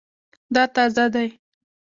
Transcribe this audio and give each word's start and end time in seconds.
دا 0.53 0.63
تازه 0.75 1.05
دی 1.13 1.27